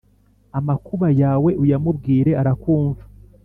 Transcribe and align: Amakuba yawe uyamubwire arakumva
Amakuba 0.59 1.07
yawe 1.21 1.49
uyamubwire 1.63 2.31
arakumva 2.41 3.03